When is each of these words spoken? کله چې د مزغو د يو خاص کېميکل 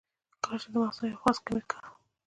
کله 0.43 0.57
چې 0.61 0.67
د 0.73 0.75
مزغو 0.81 1.03
د 1.05 1.09
يو 1.11 1.21
خاص 1.23 1.37
کېميکل 1.45 1.83